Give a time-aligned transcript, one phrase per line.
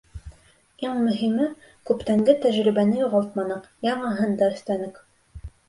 [0.87, 1.49] Иң мөһиме—
[1.91, 5.03] күптәнге тәжрибәне юғалтманыҡ, яңыһын да өҫтәнек.